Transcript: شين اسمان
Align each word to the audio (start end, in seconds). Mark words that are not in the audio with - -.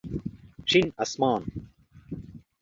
شين 0.69 0.91
اسمان 1.03 1.41